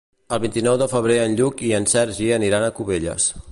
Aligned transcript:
El 0.35 0.39
vint-i-nou 0.45 0.77
de 0.81 0.87
febrer 0.93 1.17
en 1.25 1.37
Lluc 1.41 1.63
i 1.69 1.71
en 1.81 1.87
Sergi 1.93 2.33
aniran 2.41 2.69
a 2.69 2.73
Cubelles. 2.81 3.33